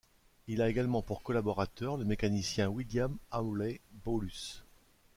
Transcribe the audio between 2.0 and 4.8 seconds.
mécanicien William Hawley Bowlus.